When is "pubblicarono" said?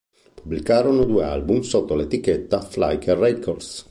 0.33-1.03